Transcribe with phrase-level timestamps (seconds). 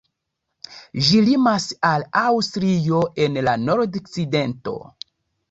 [1.09, 4.77] Ĝi limas al Aŭstrio en la nordokcidento.